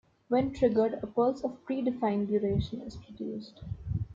[0.29, 3.61] When triggered, a pulse of pre-defined duration is produced.